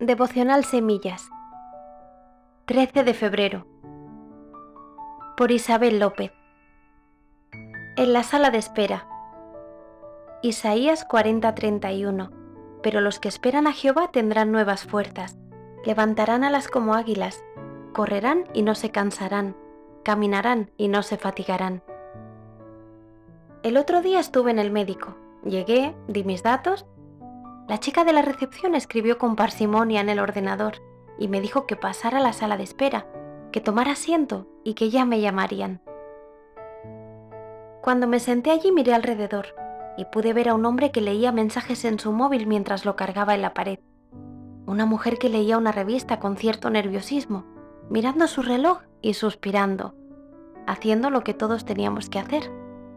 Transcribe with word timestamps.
Devocional 0.00 0.64
Semillas. 0.64 1.28
13 2.64 3.04
de 3.04 3.12
febrero. 3.12 3.66
Por 5.36 5.50
Isabel 5.50 5.98
López. 5.98 6.32
En 7.98 8.14
la 8.14 8.22
sala 8.22 8.50
de 8.50 8.56
espera. 8.56 9.06
Isaías 10.40 11.06
40:31 11.06 12.30
Pero 12.82 13.02
los 13.02 13.20
que 13.20 13.28
esperan 13.28 13.66
a 13.66 13.74
Jehová 13.74 14.10
tendrán 14.10 14.52
nuevas 14.52 14.84
fuerzas, 14.84 15.36
levantarán 15.84 16.44
alas 16.44 16.68
como 16.68 16.94
águilas, 16.94 17.44
correrán 17.92 18.44
y 18.54 18.62
no 18.62 18.74
se 18.74 18.90
cansarán, 18.90 19.54
caminarán 20.02 20.70
y 20.78 20.88
no 20.88 21.02
se 21.02 21.18
fatigarán. 21.18 21.82
El 23.62 23.76
otro 23.76 24.00
día 24.00 24.18
estuve 24.18 24.50
en 24.50 24.60
el 24.60 24.70
médico, 24.70 25.18
llegué, 25.44 25.94
di 26.08 26.24
mis 26.24 26.42
datos 26.42 26.86
la 27.70 27.78
chica 27.78 28.02
de 28.02 28.12
la 28.12 28.22
recepción 28.22 28.74
escribió 28.74 29.16
con 29.16 29.36
parsimonia 29.36 30.00
en 30.00 30.08
el 30.08 30.18
ordenador 30.18 30.82
y 31.20 31.28
me 31.28 31.40
dijo 31.40 31.68
que 31.68 31.76
pasara 31.76 32.18
a 32.18 32.20
la 32.20 32.32
sala 32.32 32.56
de 32.56 32.64
espera, 32.64 33.06
que 33.52 33.60
tomara 33.60 33.92
asiento 33.92 34.48
y 34.64 34.74
que 34.74 34.90
ya 34.90 35.04
me 35.04 35.20
llamarían. 35.20 35.80
Cuando 37.80 38.08
me 38.08 38.18
senté 38.18 38.50
allí 38.50 38.72
miré 38.72 38.92
alrededor 38.92 39.54
y 39.96 40.04
pude 40.06 40.32
ver 40.32 40.48
a 40.48 40.54
un 40.54 40.66
hombre 40.66 40.90
que 40.90 41.00
leía 41.00 41.30
mensajes 41.30 41.84
en 41.84 42.00
su 42.00 42.10
móvil 42.10 42.48
mientras 42.48 42.84
lo 42.84 42.96
cargaba 42.96 43.36
en 43.36 43.42
la 43.42 43.54
pared. 43.54 43.78
Una 44.66 44.84
mujer 44.84 45.18
que 45.18 45.28
leía 45.28 45.56
una 45.56 45.70
revista 45.70 46.18
con 46.18 46.36
cierto 46.36 46.70
nerviosismo, 46.70 47.44
mirando 47.88 48.26
su 48.26 48.42
reloj 48.42 48.80
y 49.00 49.14
suspirando, 49.14 49.94
haciendo 50.66 51.08
lo 51.08 51.22
que 51.22 51.34
todos 51.34 51.64
teníamos 51.64 52.10
que 52.10 52.18
hacer, 52.18 52.50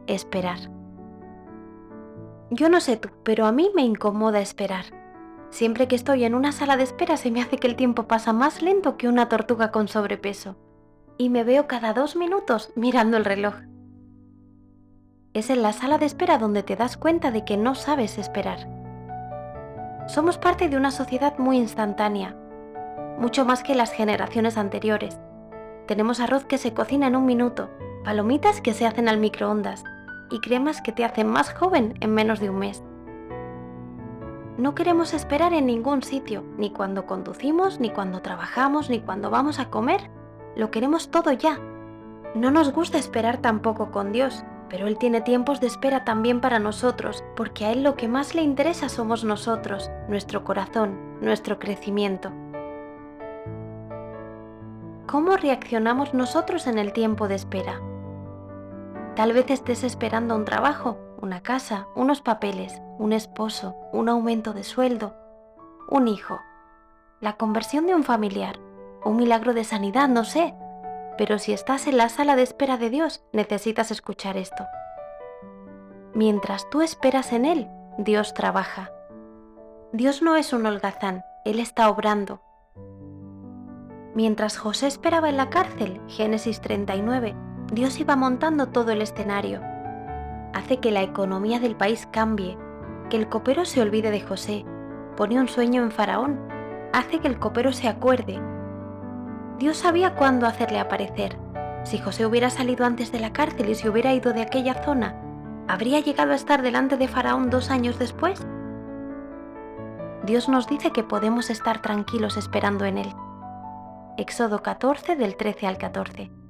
esperar. 0.08 0.73
Yo 2.56 2.70
no 2.70 2.82
sé 2.82 2.98
tú, 2.98 3.10
pero 3.24 3.48
a 3.48 3.52
mí 3.52 3.72
me 3.74 3.82
incomoda 3.82 4.40
esperar. 4.40 4.86
Siempre 5.50 5.88
que 5.88 5.96
estoy 5.96 6.24
en 6.24 6.36
una 6.36 6.52
sala 6.52 6.78
de 6.78 6.84
espera 6.84 7.18
se 7.18 7.32
me 7.32 7.42
hace 7.42 7.58
que 7.58 7.66
el 7.66 7.76
tiempo 7.76 8.04
pasa 8.04 8.32
más 8.32 8.62
lento 8.62 8.96
que 8.96 9.08
una 9.08 9.28
tortuga 9.28 9.72
con 9.72 9.88
sobrepeso. 9.88 10.56
Y 11.18 11.30
me 11.30 11.44
veo 11.44 11.66
cada 11.66 11.94
dos 11.94 12.16
minutos 12.16 12.72
mirando 12.76 13.18
el 13.18 13.26
reloj. 13.26 13.56
Es 15.34 15.50
en 15.50 15.64
la 15.64 15.74
sala 15.74 15.98
de 15.98 16.06
espera 16.06 16.38
donde 16.38 16.62
te 16.62 16.76
das 16.76 16.96
cuenta 16.96 17.32
de 17.32 17.44
que 17.44 17.58
no 17.58 17.74
sabes 17.74 18.20
esperar. 18.20 18.70
Somos 20.08 20.38
parte 20.38 20.70
de 20.70 20.78
una 20.78 20.92
sociedad 20.92 21.40
muy 21.40 21.58
instantánea, 21.58 22.38
mucho 23.18 23.46
más 23.46 23.64
que 23.64 23.74
las 23.74 23.92
generaciones 23.92 24.60
anteriores. 24.60 25.18
Tenemos 25.88 26.20
arroz 26.20 26.46
que 26.46 26.60
se 26.60 26.72
cocina 26.72 27.08
en 27.08 27.16
un 27.16 27.26
minuto, 27.26 27.72
palomitas 28.04 28.62
que 28.62 28.76
se 28.76 28.86
hacen 28.86 29.10
al 29.10 29.18
microondas, 29.18 29.84
y 30.34 30.40
cremas 30.40 30.82
que 30.82 30.92
te 30.92 31.06
hacen 31.06 31.28
más 31.28 31.54
joven 31.54 31.94
en 32.02 32.12
menos 32.12 32.40
de 32.40 32.50
un 32.50 32.58
mes. 32.58 32.84
No 34.58 34.74
queremos 34.74 35.14
esperar 35.14 35.54
en 35.54 35.68
ningún 35.68 36.02
sitio, 36.02 36.44
ni 36.58 36.72
cuando 36.72 37.06
conducimos, 37.06 37.80
ni 37.80 37.92
cuando 37.92 38.22
trabajamos, 38.22 38.90
ni 38.90 39.00
cuando 39.00 39.30
vamos 39.30 39.60
a 39.60 39.70
comer. 39.70 40.10
Lo 40.56 40.72
queremos 40.72 41.12
todo 41.12 41.32
ya. 41.32 41.60
No 42.34 42.50
nos 42.50 42.72
gusta 42.74 42.98
esperar 42.98 43.38
tampoco 43.38 43.92
con 43.92 44.12
Dios, 44.12 44.44
pero 44.70 44.88
Él 44.88 44.98
tiene 44.98 45.22
tiempos 45.22 45.60
de 45.60 45.68
espera 45.68 46.04
también 46.04 46.42
para 46.42 46.58
nosotros, 46.58 47.24
porque 47.36 47.66
a 47.66 47.72
Él 47.72 47.84
lo 47.84 47.96
que 47.96 48.08
más 48.08 48.34
le 48.34 48.42
interesa 48.42 48.90
somos 48.90 49.24
nosotros, 49.24 49.92
nuestro 50.08 50.44
corazón, 50.44 50.98
nuestro 51.22 51.60
crecimiento. 51.60 52.32
¿Cómo 55.06 55.38
reaccionamos 55.38 56.16
nosotros 56.16 56.66
en 56.66 56.80
el 56.80 56.92
tiempo 56.92 57.28
de 57.28 57.36
espera? 57.36 57.80
Tal 59.16 59.32
vez 59.32 59.50
estés 59.52 59.84
esperando 59.84 60.36
un 60.36 60.44
trabajo, 60.44 60.98
una 61.22 61.44
casa, 61.44 61.88
unos 61.96 62.22
papeles, 62.22 62.82
un 62.98 63.14
esposo, 63.14 63.76
un 63.92 64.10
aumento 64.10 64.54
de 64.54 64.64
sueldo, 64.64 65.16
un 65.88 66.08
hijo, 66.08 66.40
la 67.22 67.34
conversión 67.34 67.86
de 67.86 67.94
un 67.94 68.04
familiar, 68.04 68.60
un 69.06 69.18
milagro 69.18 69.54
de 69.54 69.64
sanidad, 69.64 70.10
no 70.10 70.26
sé. 70.26 70.56
Pero 71.16 71.38
si 71.38 71.54
estás 71.54 71.86
en 71.86 71.98
la 71.98 72.10
sala 72.10 72.36
de 72.36 72.42
espera 72.42 72.78
de 72.78 72.90
Dios, 72.90 73.24
necesitas 73.34 73.92
escuchar 73.92 74.36
esto. 74.36 74.66
Mientras 76.16 76.68
tú 76.72 76.82
esperas 76.82 77.34
en 77.34 77.46
Él, 77.46 77.70
Dios 78.00 78.34
trabaja. 78.34 78.92
Dios 79.92 80.24
no 80.24 80.36
es 80.36 80.54
un 80.54 80.66
holgazán, 80.66 81.24
Él 81.46 81.60
está 81.60 81.88
obrando. 81.88 82.42
Mientras 84.16 84.58
José 84.58 84.88
esperaba 84.88 85.30
en 85.30 85.38
la 85.38 85.52
cárcel, 85.52 86.02
Génesis 86.08 86.62
39, 86.62 87.36
Dios 87.74 88.00
iba 88.00 88.16
montando 88.16 88.68
todo 88.68 88.92
el 88.92 89.02
escenario. 89.02 89.60
Hace 90.54 90.78
que 90.78 90.92
la 90.92 91.02
economía 91.02 91.60
del 91.60 91.76
país 91.76 92.08
cambie, 92.12 92.56
que 93.10 93.18
el 93.18 93.30
copero 93.30 93.66
se 93.66 93.82
olvide 93.82 94.12
de 94.12 94.22
José, 94.22 94.64
pone 95.18 95.40
un 95.40 95.48
sueño 95.48 95.82
en 95.82 95.90
Faraón, 95.90 96.40
hace 96.94 97.18
que 97.18 97.28
el 97.28 97.40
copero 97.40 97.74
se 97.74 97.88
acuerde. 97.88 98.40
Dios 99.58 99.78
sabía 99.78 100.14
cuándo 100.14 100.46
hacerle 100.46 100.80
aparecer. 100.80 101.40
Si 101.84 101.98
José 101.98 102.28
hubiera 102.28 102.52
salido 102.52 102.86
antes 102.86 103.12
de 103.12 103.20
la 103.20 103.34
cárcel 103.34 103.68
y 103.70 103.74
se 103.74 103.90
hubiera 103.90 104.14
ido 104.14 104.34
de 104.34 104.44
aquella 104.44 104.76
zona, 104.84 105.16
¿habría 105.68 106.00
llegado 106.00 106.34
a 106.34 106.36
estar 106.36 106.62
delante 106.62 106.96
de 106.98 107.08
Faraón 107.08 107.50
dos 107.50 107.72
años 107.72 107.98
después? 107.98 108.46
Dios 110.24 110.48
nos 110.48 110.68
dice 110.68 110.92
que 110.92 111.04
podemos 111.04 111.50
estar 111.50 111.82
tranquilos 111.82 112.38
esperando 112.38 112.86
en 112.86 113.00
Él. 113.00 113.16
Éxodo 114.18 114.62
14 114.62 115.16
del 115.16 115.36
13 115.36 115.66
al 115.66 115.80
14 115.80 116.43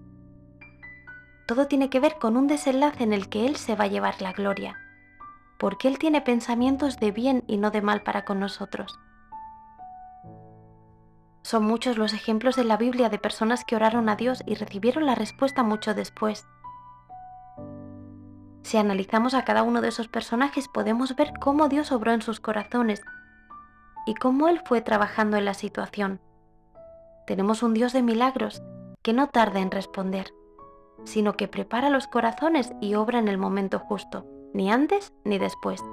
todo 1.45 1.67
tiene 1.67 1.89
que 1.89 1.99
ver 1.99 2.17
con 2.19 2.37
un 2.37 2.47
desenlace 2.47 3.03
en 3.03 3.13
el 3.13 3.29
que 3.29 3.45
Él 3.45 3.57
se 3.57 3.75
va 3.75 3.85
a 3.85 3.87
llevar 3.87 4.21
la 4.21 4.31
gloria, 4.31 4.77
porque 5.57 5.87
Él 5.87 5.97
tiene 5.97 6.21
pensamientos 6.21 6.97
de 6.97 7.11
bien 7.11 7.43
y 7.47 7.57
no 7.57 7.71
de 7.71 7.81
mal 7.81 8.01
para 8.03 8.23
con 8.25 8.39
nosotros. 8.39 8.99
Son 11.41 11.65
muchos 11.65 11.97
los 11.97 12.13
ejemplos 12.13 12.57
en 12.57 12.69
la 12.69 12.77
Biblia 12.77 13.09
de 13.09 13.19
personas 13.19 13.65
que 13.65 13.75
oraron 13.75 14.07
a 14.07 14.15
Dios 14.15 14.41
y 14.45 14.55
recibieron 14.55 15.05
la 15.05 15.15
respuesta 15.15 15.61
mucho 15.61 15.93
después. 15.93 16.47
Si 18.63 18.77
analizamos 18.77 19.33
a 19.33 19.43
cada 19.43 19.61
uno 19.63 19.81
de 19.81 19.89
esos 19.89 20.07
personajes 20.07 20.69
podemos 20.69 21.17
ver 21.17 21.33
cómo 21.41 21.67
Dios 21.67 21.91
obró 21.91 22.13
en 22.13 22.21
sus 22.21 22.39
corazones 22.39 23.01
y 24.07 24.15
cómo 24.15 24.47
Él 24.47 24.61
fue 24.65 24.81
trabajando 24.81 25.35
en 25.35 25.43
la 25.43 25.53
situación. 25.53 26.21
Tenemos 27.27 27.61
un 27.61 27.73
Dios 27.73 27.91
de 27.91 28.03
milagros 28.03 28.61
que 29.01 29.11
no 29.11 29.27
tarda 29.27 29.59
en 29.59 29.69
responder 29.69 30.31
sino 31.03 31.33
que 31.33 31.47
prepara 31.47 31.89
los 31.89 32.07
corazones 32.07 32.73
y 32.81 32.95
obra 32.95 33.19
en 33.19 33.27
el 33.27 33.37
momento 33.37 33.79
justo, 33.79 34.25
ni 34.53 34.71
antes 34.71 35.13
ni 35.23 35.37
después. 35.37 35.83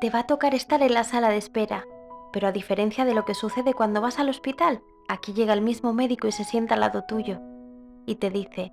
Te 0.00 0.10
va 0.10 0.20
a 0.20 0.26
tocar 0.26 0.54
estar 0.54 0.82
en 0.82 0.94
la 0.94 1.04
sala 1.04 1.28
de 1.28 1.36
espera, 1.36 1.84
pero 2.32 2.48
a 2.48 2.52
diferencia 2.52 3.04
de 3.04 3.14
lo 3.14 3.24
que 3.24 3.34
sucede 3.34 3.74
cuando 3.74 4.00
vas 4.00 4.18
al 4.18 4.28
hospital, 4.28 4.82
aquí 5.08 5.32
llega 5.32 5.52
el 5.52 5.62
mismo 5.62 5.92
médico 5.92 6.26
y 6.26 6.32
se 6.32 6.44
sienta 6.44 6.74
al 6.74 6.80
lado 6.80 7.04
tuyo 7.04 7.40
y 8.06 8.16
te 8.16 8.30
dice, 8.30 8.72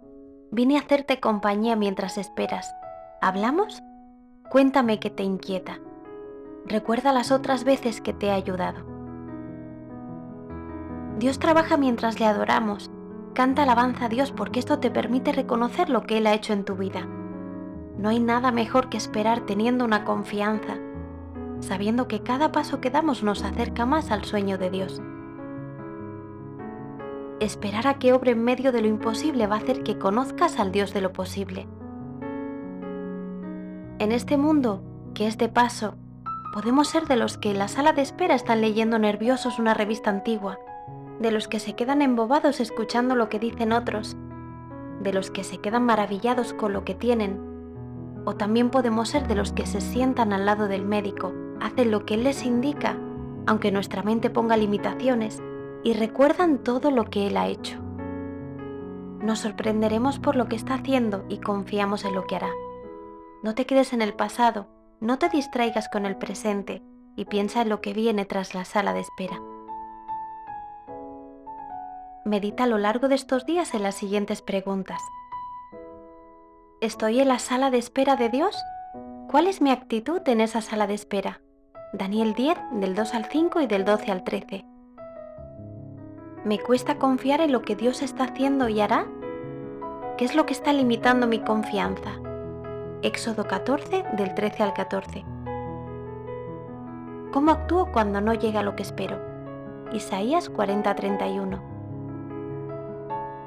vine 0.52 0.78
a 0.78 0.82
hacerte 0.82 1.20
compañía 1.20 1.76
mientras 1.76 2.18
esperas. 2.18 2.74
¿Hablamos? 3.22 3.82
Cuéntame 4.50 5.00
qué 5.00 5.10
te 5.10 5.24
inquieta. 5.24 5.80
Recuerda 6.66 7.12
las 7.14 7.32
otras 7.32 7.64
veces 7.64 8.02
que 8.02 8.14
te 8.14 8.28
he 8.28 8.32
ayudado. 8.32 8.86
Dios 11.18 11.40
trabaja 11.40 11.78
mientras 11.78 12.20
le 12.20 12.26
adoramos 12.26 12.92
Canta 13.38 13.62
alabanza 13.62 14.06
a 14.06 14.10
Dios 14.10 14.32
porque 14.32 14.58
esto 14.58 14.80
te 14.80 14.90
permite 14.90 15.32
reconocer 15.32 15.92
lo 15.92 16.02
que 16.02 16.18
Él 16.18 16.26
ha 16.26 16.34
hecho 16.34 16.54
en 16.54 16.66
tu 16.66 16.76
vida. 16.76 17.08
No 17.96 18.10
hay 18.10 18.20
nada 18.20 18.52
mejor 18.52 18.90
que 18.90 18.98
esperar 18.98 19.42
teniendo 19.42 19.86
una 19.86 20.06
confianza, 20.06 20.80
sabiendo 21.60 22.08
que 22.08 22.24
cada 22.24 22.52
paso 22.52 22.82
que 22.82 22.90
damos 22.90 23.22
nos 23.22 23.44
acerca 23.44 23.86
más 23.86 24.10
al 24.10 24.24
sueño 24.26 24.58
de 24.58 24.72
Dios. 24.72 25.04
Esperar 27.40 27.86
a 27.86 28.00
que 28.00 28.12
obre 28.12 28.32
en 28.32 28.44
medio 28.44 28.72
de 28.72 28.82
lo 28.82 28.88
imposible 28.88 29.46
va 29.46 29.58
a 29.58 29.60
hacer 29.60 29.84
que 29.84 30.00
conozcas 30.00 30.58
al 30.58 30.72
Dios 30.72 30.92
de 30.96 31.02
lo 31.02 31.14
posible. 31.14 31.68
En 34.00 34.12
este 34.14 34.38
mundo, 34.38 34.82
que 35.14 35.28
es 35.28 35.38
de 35.38 35.48
paso, 35.48 35.94
podemos 36.56 36.88
ser 36.88 37.06
de 37.06 37.18
los 37.18 37.38
que 37.38 37.52
en 37.52 37.60
la 37.60 37.68
sala 37.68 37.94
de 37.94 38.02
espera 38.02 38.34
están 38.34 38.62
leyendo 38.62 38.98
nerviosos 38.98 39.60
una 39.60 39.76
revista 39.76 40.10
antigua 40.10 40.58
de 41.20 41.32
los 41.32 41.48
que 41.48 41.60
se 41.60 41.74
quedan 41.74 42.02
embobados 42.02 42.60
escuchando 42.60 43.16
lo 43.16 43.30
que 43.30 43.40
dicen 43.40 43.72
otros, 43.72 44.16
de 45.02 45.14
los 45.14 45.32
que 45.32 45.44
se 45.44 45.60
quedan 45.60 45.84
maravillados 45.84 46.54
con 46.54 46.74
lo 46.74 46.84
que 46.84 46.96
tienen, 46.96 47.40
o 48.26 48.36
también 48.36 48.70
podemos 48.70 49.10
ser 49.10 49.28
de 49.28 49.36
los 49.36 49.54
que 49.54 49.66
se 49.66 49.82
sientan 49.82 50.34
al 50.34 50.46
lado 50.46 50.68
del 50.68 50.86
médico, 50.86 51.34
hacen 51.62 51.92
lo 51.92 52.06
que 52.06 52.16
él 52.16 52.24
les 52.24 52.46
indica, 52.46 52.98
aunque 53.46 53.72
nuestra 53.72 54.04
mente 54.04 54.30
ponga 54.30 54.58
limitaciones, 54.58 55.42
y 55.84 55.94
recuerdan 55.94 56.58
todo 56.60 56.92
lo 56.92 57.06
que 57.06 57.28
él 57.28 57.38
ha 57.38 57.48
hecho. 57.48 57.80
Nos 59.22 59.40
sorprenderemos 59.40 60.20
por 60.20 60.36
lo 60.36 60.48
que 60.48 60.56
está 60.56 60.76
haciendo 60.76 61.26
y 61.30 61.40
confiamos 61.40 62.06
en 62.06 62.14
lo 62.14 62.26
que 62.28 62.36
hará. 62.36 62.52
No 63.44 63.56
te 63.56 63.66
quedes 63.66 63.94
en 63.94 64.02
el 64.02 64.14
pasado, 64.14 64.68
no 65.00 65.18
te 65.18 65.30
distraigas 65.30 65.90
con 65.90 66.06
el 66.06 66.18
presente 66.18 66.84
y 67.16 67.26
piensa 67.26 67.62
en 67.62 67.70
lo 67.70 67.82
que 67.82 67.94
viene 67.94 68.26
tras 68.26 68.54
la 68.54 68.66
sala 68.66 68.94
de 68.94 69.00
espera. 69.00 69.40
Medita 72.28 72.66
a 72.66 72.68
lo 72.68 72.78
largo 72.78 73.08
de 73.08 73.16
estos 73.16 73.46
días 73.46 73.74
en 73.74 73.84
las 73.84 73.96
siguientes 73.96 74.42
preguntas. 74.42 75.02
¿Estoy 76.82 77.22
en 77.22 77.30
la 77.30 77.40
sala 77.40 77.72
de 77.72 77.78
espera 77.78 78.18
de 78.18 78.28
Dios? 78.28 78.54
¿Cuál 79.30 79.48
es 79.48 79.62
mi 79.62 79.72
actitud 79.72 80.20
en 80.26 80.42
esa 80.42 80.60
sala 80.60 80.88
de 80.88 80.94
espera? 80.94 81.40
Daniel 81.94 82.34
10 82.34 82.58
del 82.74 82.96
2 82.96 83.14
al 83.14 83.26
5 83.28 83.62
y 83.62 83.68
del 83.68 83.86
12 83.86 84.12
al 84.12 84.26
13. 84.26 84.66
¿Me 86.44 86.60
cuesta 86.60 86.98
confiar 86.98 87.40
en 87.40 87.54
lo 87.54 87.62
que 87.62 87.78
Dios 87.78 88.02
está 88.02 88.26
haciendo 88.26 88.68
y 88.68 88.82
hará? 88.82 89.08
¿Qué 90.18 90.26
es 90.26 90.36
lo 90.36 90.46
que 90.46 90.52
está 90.52 90.74
limitando 90.74 91.28
mi 91.28 91.40
confianza? 91.40 92.12
Éxodo 93.04 93.48
14 93.48 94.04
del 94.18 94.36
13 94.36 94.64
al 94.64 94.74
14. 94.74 95.24
¿Cómo 97.32 97.52
actúo 97.52 97.90
cuando 97.94 98.20
no 98.20 98.34
llega 98.34 98.64
lo 98.64 98.76
que 98.76 98.84
espero? 98.84 99.18
Isaías 99.94 100.52
40:31. 100.52 101.77